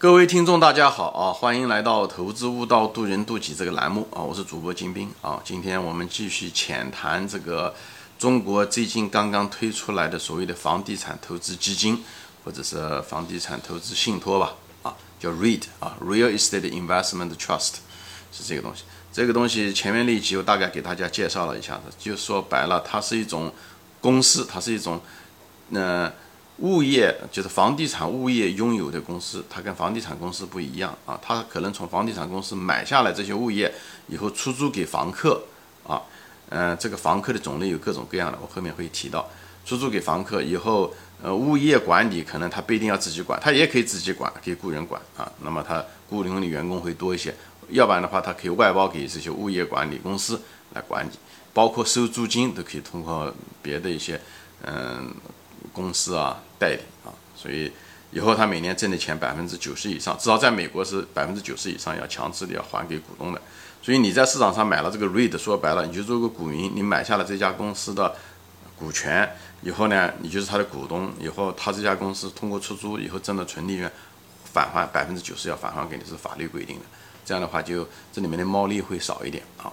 [0.00, 1.30] 各位听众，大家好啊！
[1.30, 4.22] 欢迎来到《投资悟道，渡人渡己》这个栏目啊！
[4.22, 5.38] 我是主播金兵啊！
[5.44, 7.74] 今天我们继续浅谈这个
[8.18, 12.02] 中国最近刚刚推出来的所谓的房地产投资基金，
[12.42, 17.74] 或者是房地产投资信托吧啊，叫 REIT 啊，Real Estate Investment Trust
[18.32, 18.84] 是这个东西。
[19.12, 23.52] 这个东西前面那一集我大概给大家介绍了一下子，就说白了，它是一种
[24.00, 24.98] 公司，它是一种
[25.68, 26.10] 那。
[26.60, 33.72] 物业就是房地产物业拥有的公司，它跟房地产公司不一样啊，它可能从房地产公司买下来这些物业
[34.08, 35.42] 以后出租给房客
[35.86, 36.02] 啊，
[36.50, 39.26] 嗯，这个房客的种类有各种各样的，我后面会提到，
[39.64, 47.34] 出租给房客以后，呃，物业管理可能他不一定要自己管，他也可以自己管，可以雇人管啊，那么他雇佣的员工会多一些，
[47.70, 50.38] 要不然的话，他可以外包给这些物业管理公司
[50.74, 51.10] 来管理，
[51.54, 54.20] 包括收租金都可以通过别的一些，
[54.66, 55.10] 嗯。
[55.80, 57.72] 公司啊，代理啊，所以
[58.12, 63.40] 以后他每年挣的钱百分之九十以上，至少在美国是百分之九十以上要强制的要还给股东的。
[63.82, 68.14] 所以你在市场上买了这个 REIT，说白了你就做个股民，你买下了这家公司的
[68.76, 69.28] 股权
[69.62, 71.10] 以后呢，你就是他的股东。
[71.18, 73.90] 以后他这家公司通过出租以后挣的纯利润
[74.52, 76.82] 返还百分之九十要返还给你，是法律规定的。
[77.24, 79.72] 这样的话就这里面的猫腻会少一点啊。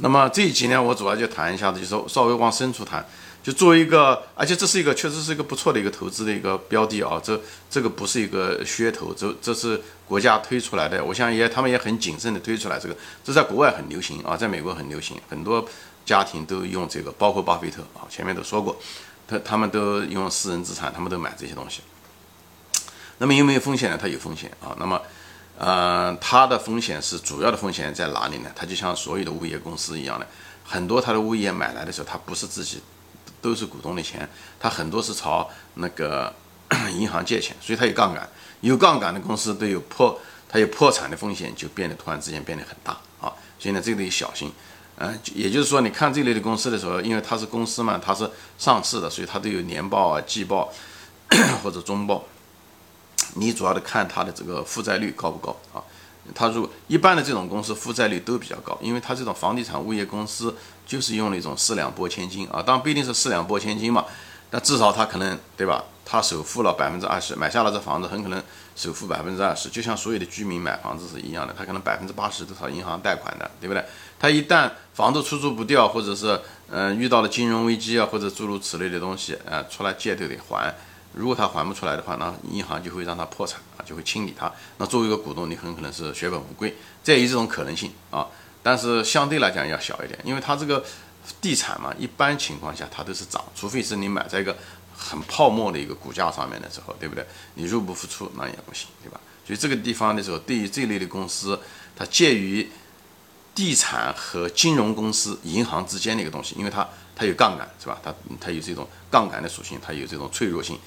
[0.00, 3.06] 那么这一集呢，我主要就谈一下子，就是稍微往深处谈。
[3.42, 15.66] 就作为一个，而且这是一个确实是一个不错的一个投资的一个标的啊，这这个不是一个噱头，这这是国家推出来的，我想也他们也很谨慎的推出来这个，这在国外很流行啊，在美国很流行，很多
[16.04, 18.78] 家庭都用这个，包括巴菲特啊，前面都说过，
[19.26, 21.80] 他他们都用私人资产，他们都买这些东西。
[23.16, 23.98] 那么有没有风险呢？
[23.98, 25.00] 它有风险啊，那么
[25.60, 28.50] 呃，它的风险是主要的风险在哪里呢？
[28.56, 30.26] 它就像所有的物业公司一样的，
[30.64, 32.80] 很多它的物业买来的时候，它不是自己。
[33.42, 36.30] 都是股东的钱，他很多是朝那个
[36.92, 38.28] 银行借钱，所以他有杠杆。
[38.60, 43.32] 有杠杆的公司都有破，它有破产的风险，就变得突然之间变得很大啊。
[43.58, 44.52] 所以呢，这个得小心。
[44.98, 50.70] 嗯，也就是说，你看这类的公司的时候，因为它是公司嘛，它是上市的，所以它都有年报啊、季报
[51.64, 52.22] 或者中报。
[53.34, 55.82] 你主要的看它的这个负债率高不高啊？
[56.34, 60.54] 它如果一般的这种公司负债率都比较高，因为它这种房地产物业公司
[60.86, 64.04] 就是用那种四两拨千斤啊，当然不一定是四两拨千斤嘛，
[64.48, 65.82] 但至少它可能对吧？
[66.04, 68.42] 它首付了百分之二十，买下了这房子，很可能
[68.76, 73.84] 首付百分之二十，就像所有的居民买房子是一样的，他可能百分之八十都是银行贷款的，对不对？
[74.18, 80.74] 他一旦房子出租不掉，或者是嗯遇到了金融危机啊，或者诸如此类的东西啊，出来借都得还。
[81.12, 84.52] 如果他还不出来的话，那银行就会让他破产啊，就会清理他。
[84.78, 88.26] 那作为一个股东，你很可能是血本无归，这也有这种可能性啊。
[88.62, 90.84] 但是相对来讲要小一点，因为它这个
[91.40, 94.56] 地产嘛，一般情况下它都是涨，除非是你买在一个
[94.96, 97.26] 很泡沫的一个股价上面的时候，对不对？
[97.54, 99.18] 你入不敷出那也不行，对吧？
[99.46, 101.58] 所以这个地方的时候，对于这类的公司，
[101.96, 102.70] 它介于
[103.60, 106.88] 地产和金融公司、银行之间的一个东西，因为它。
[107.20, 108.00] 它有杠杆是吧？
[108.02, 110.78] 它它有这种杠杆的属性，它有这种脆弱性。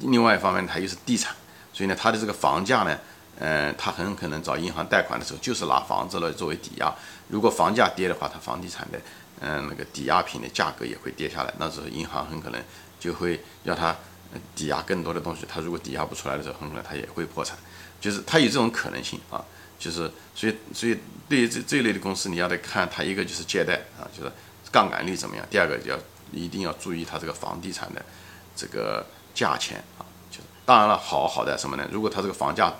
[0.00, 1.32] 另外一方面，它又是地产，
[1.72, 2.98] 所以呢，它的这个房价呢，
[3.38, 6.92] 嗯，它很可能找银行贷款的时候，就是拿房子来作为抵押。
[7.28, 8.98] 如果房价跌的话，它房地产的
[9.38, 12.60] 嗯那个抵押品的价格也会跌下来，那时候银行很可能
[12.98, 13.94] 就会要它
[14.56, 15.46] 抵押更多的东西。
[15.48, 17.56] 它如果抵押不出来的时候，很可能它也会破产。
[18.00, 19.38] 就是它有这种可能性啊。
[19.78, 20.98] 就是所以所以
[21.28, 24.32] 对于这这一类的公司，你要得看它一个就是借贷啊，就是。
[24.72, 25.46] 杠杆率怎么样？
[25.48, 25.96] 第二个要
[26.32, 28.04] 一定要注意它这个房地产的
[28.54, 31.88] 这个价钱啊，就是当然了，好好在什么呢？
[31.90, 32.74] 如果它这个房价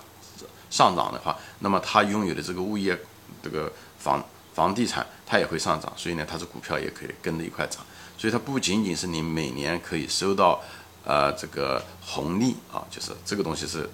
[0.69, 2.99] 上涨的话，那么它拥有的这个物业
[3.43, 7.83] 这个房房地产它也会上涨，所以呢，它的股票也可以跟着一块涨。
[8.19, 10.61] 所以它不仅仅是你每年可以收到
[11.05, 13.89] 呃这个红利啊，就是这个东西是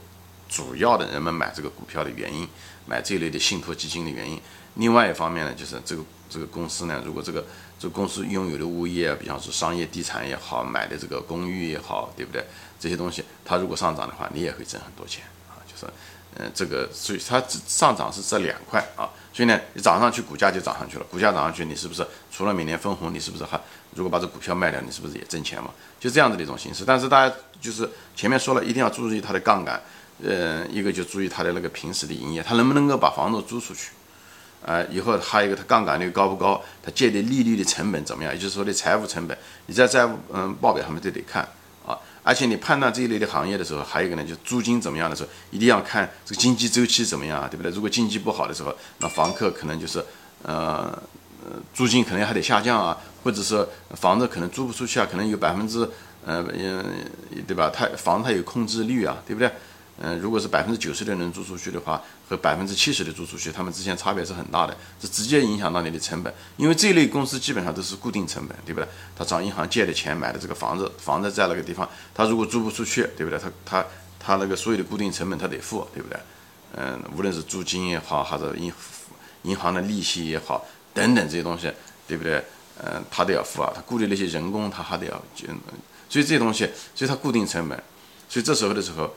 [0.52, 2.46] 主要的人们买这个股票的原因，
[2.84, 4.38] 买这类的信托基金的原因。
[4.74, 7.42] 另外一方面呢，就是这个这个公司呢，如果这个
[7.78, 12.44] 这个公司拥有的物业，比方说商业地产也好，买的这个公寓也好，对不对？
[12.78, 15.56] 这些东西它如果上涨的话，你也会挣很多钱啊。
[15.66, 15.86] 就是，
[16.36, 19.08] 嗯，这个所以它上涨是这两块啊。
[19.32, 21.04] 所以呢，你涨上去，股价就涨上去了。
[21.10, 23.58] 股价涨上去，你是不是除了每年分红，你是不是还
[23.94, 25.70] 如果把这股票卖掉，你是不是也挣钱嘛？
[25.98, 26.84] 就这样子的一种形式。
[26.84, 29.80] 但是大家就是前面说了一定要注意它的杠杆，
[30.20, 33.90] 呃，一个就注意它的那个平时的营业，它能不能够把房子租出去。
[34.64, 36.62] 啊，以后还有一个，它杠杆率高不高？
[36.80, 38.32] 它借的利率的成本怎么样？
[38.32, 39.36] 也就是说的财务成本，
[39.66, 41.42] 你在债务嗯报表上面都得看
[41.84, 41.98] 啊。
[42.22, 47.72] 而且你判断这一类的行业的时候，还有一个呢，就租金怎么样的时候，一定要看这个经济周期怎么样，对不对？
[47.72, 49.98] 如果经济不好的时候，那房客可能就是
[50.44, 50.96] 呃
[51.44, 53.66] 呃租金可能还得下降啊，或者是
[53.96, 55.80] 房子可能租不出去啊，可能有百分之
[56.24, 56.84] 呃嗯
[57.48, 57.68] 对吧？
[57.74, 59.50] 它房子它有控制率啊，对不对？
[60.00, 66.32] 嗯，如果是百分之九十的人租出去的话，和百分之七十的租出去，他们之间差别是很大的，这直接影响到你的成本。
[66.56, 68.88] 因为这一类公司基本上都是固定成本，对不对？
[69.14, 73.38] 他找银行借的钱买的这个房子，房子在那个地方，他如果租不出去，对不对？
[73.38, 73.86] 他他
[74.18, 76.18] 他那个所有的固定成本他得付，对不对？
[76.74, 78.72] 嗯，无论是租金也好，还是银
[79.42, 81.70] 银行的利息也好，等等这些东西，
[82.08, 82.42] 对不对？
[82.82, 85.22] 嗯，他都要付啊，他雇的那些人工他还得要，
[86.08, 87.80] 所以这些东西，所以他固定成本，
[88.28, 89.14] 所以这时候的时候。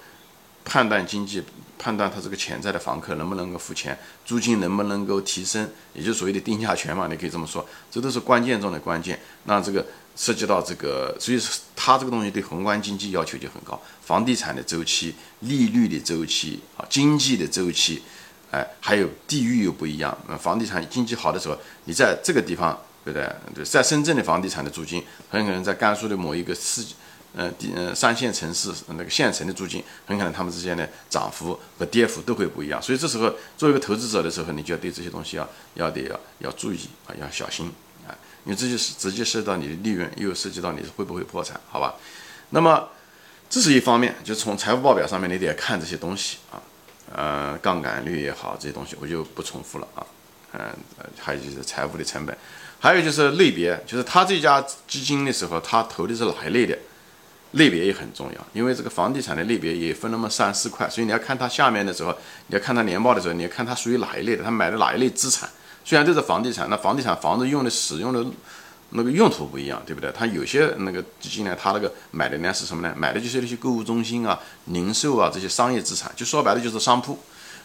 [0.65, 1.41] 判断经济，
[1.77, 9.19] 判断他这个潜在的房客能不能够付钱，租金能不能够提升，也就所谓的定价权嘛，你可以这么说，这都是关键中的关键。
[9.44, 9.85] 那这个
[10.15, 11.39] 涉及到这个，所以
[11.75, 18.01] 它这个东西对宏观经济要求就很高，房地产的周期、利率的周期啊、经济的周期，
[18.50, 20.18] 哎，还有地域又不一样。
[20.27, 23.19] 那房地产经济好的时候，你在这个地方，对不？
[23.53, 26.83] 对，在深圳的房地产的租金，很可能在甘肃的某一个市。
[27.35, 32.81] 呃，地呃，三线城市那个县城的租金，很可能他们之间的涨幅和跌幅都会不一样。
[32.81, 37.69] 所以这时候，作为一个投资者的时候，你就要对这些东西要要得要要注意啊，要小心
[38.07, 38.15] 啊，
[38.45, 41.95] 因为这就是直接涉及到你的利润，又涉及到你会不会破产，好吧？
[42.51, 42.87] 那么
[43.49, 46.61] 这是一方面，就从财务报表上面你得看这些东西啊，
[47.11, 50.05] 呃，杠杆率也好，这些东西我就不重复了啊。
[50.53, 50.61] 嗯，
[51.19, 52.37] 还有就是财务的成本，
[52.79, 56.77] 还有就是类别，就是他这家基金的时候，他投的是哪一类的？
[57.56, 62.12] 类别也很重要，因为这个房地产的类别也分那么三四块，所以你要看它下面的时候，
[62.48, 65.50] 你要看它年报的时候，你要看它属于哪一类的，它买的哪一类资产。
[65.84, 68.25] 虽然都是房地产，那房地产房子用的使用的
[68.90, 70.12] 那个用途不一样，对不对？
[70.12, 72.94] 它有些那个基金呢，它那个买的呢是什么呢？
[72.98, 77.18] 买的就是那些购物中心啊、零售啊这些商业资产，就说白了就是商铺。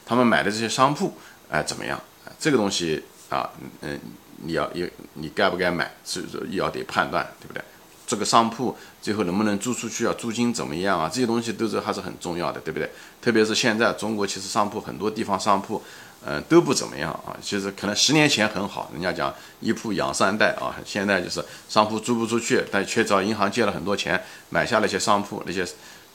[0.07, 1.13] 他们买的这些商铺，
[1.49, 2.01] 哎，怎么样？
[2.39, 3.49] 这个东西啊，
[3.81, 3.99] 嗯，
[4.37, 7.63] 你要也你该不该买，是要得判断，对不对？
[8.11, 10.12] 这个商铺最后能不能租出去啊？
[10.19, 11.09] 租金怎么样啊？
[11.09, 12.91] 这些东西都是还是很重要的，对不对？
[13.23, 15.81] 特别是现在中国其实商铺很多地方商铺，
[16.27, 17.39] 嗯，都不怎么样啊。
[17.41, 20.75] 其实可能十年前很好，人家讲一铺养三代啊。
[20.85, 25.65] 现在就是商铺租不出去，但却找银行借了很多钱买下那些商铺，那些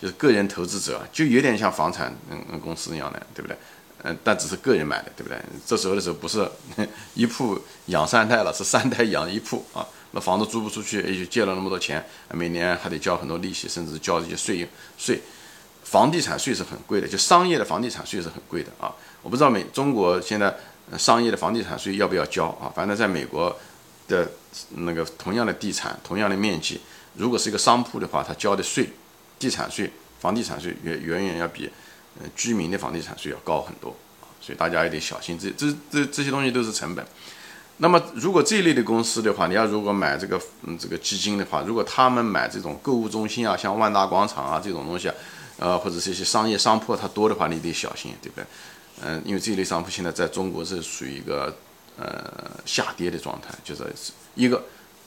[0.01, 3.55] 就是个人投资者，就有点像房产嗯公司一样的，对不对？
[4.03, 5.39] 嗯，但只是个人买的，对不对？
[5.65, 6.45] 这时候的时候不是
[7.15, 9.87] 一铺养三代了，是三代养一铺啊。
[10.15, 12.01] 那房子租不出去，也就借了那么多钱，
[12.31, 14.65] 每年还得交很多利息，甚至交这些税
[14.97, 15.21] 税。
[15.83, 18.95] 房地产税是很贵的，就商业的房地产税是很贵的啊。
[19.21, 20.55] 我不知道美中国现在
[20.97, 22.71] 商业的房地产税要不要交啊？
[22.73, 23.53] 反正在美国
[24.07, 24.31] 的
[24.69, 26.79] 那个同样的地产、同样的面积，
[27.15, 28.89] 如果是一个商铺的话，他交的税，
[29.37, 29.91] 地产税、
[30.21, 31.69] 房地产税远远远要比
[32.21, 33.93] 呃居民的房地产税要高很多。
[34.39, 37.05] 所以大家也得小心，这这这这些东西都是成本。
[37.77, 45.15] 那么，如果这一类的公司的话，你要如果买这个嗯这个基金的话，如果他们买这种购物中心啊，像万达广场啊这种东西啊，
[45.59, 48.45] 呃或者这些商业商铺它多的话，你得小心，对不对？
[49.03, 51.53] 嗯，因为这一类商铺现在在中国是属于一个
[51.97, 53.83] 呃下跌的状态，就是
[54.35, 54.63] 一个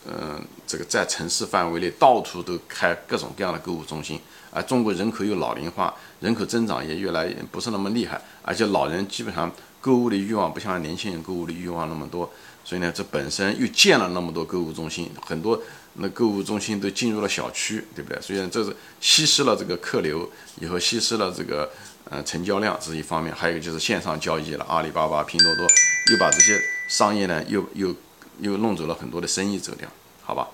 [0.07, 4.21] 嗯这个在城市范围内到处都开各种各样的购物中心，
[4.51, 12.31] 而中国人口又老龄化，人口增长也越来越不是那么厉害，而且老人基本上购物的欲望不像年轻人购物的欲望那么多。
[12.65, 15.59] 所以呢，这本身又建了那么多购物中心，很多
[15.95, 18.21] 那购物中心都进入了小区，对不对？
[18.21, 20.31] 所以呢这是稀释了这个客流，
[20.61, 21.71] 以后稀释了这个
[22.11, 23.35] 呃成交量，这是一方面。
[23.35, 25.67] 还有就是线上交易了，阿里巴巴、拼多多
[26.13, 26.61] 又把这些
[26.91, 27.95] 商业呢又又
[28.41, 29.89] 又弄走了很多的生意走掉，
[30.23, 30.49] 好吧？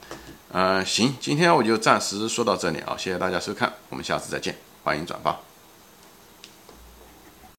[0.52, 5.53] 嗯，行，今天我就暂时说到这里啊，谢谢大家收看，我们下次再见，欢迎转发。